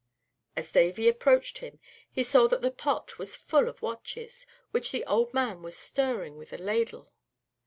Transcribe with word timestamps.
As 0.55 0.71
Davy 0.71 1.07
approached 1.07 1.59
him 1.59 1.79
he 2.11 2.23
saw 2.23 2.47
that 2.47 2.63
the 2.63 2.71
pot 2.71 3.19
was 3.19 3.35
full 3.35 3.69
of 3.69 3.83
watches, 3.83 4.47
which 4.71 4.89
the 4.91 5.05
old 5.05 5.31
man 5.31 5.61
was 5.61 5.77
stirring 5.77 6.37
with 6.39 6.51
a 6.53 6.57
ladle. 6.57 7.13